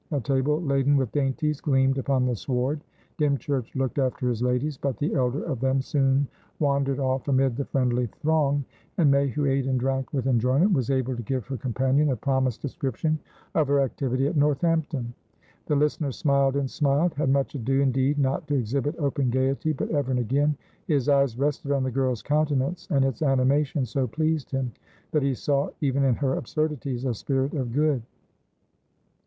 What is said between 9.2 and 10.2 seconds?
who ate and drank